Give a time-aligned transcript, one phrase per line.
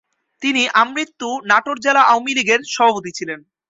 [0.41, 3.39] তিনি আমৃত্যু নাটোর জেলা আওয়ামী লীগের সভাপতি ছিলেন।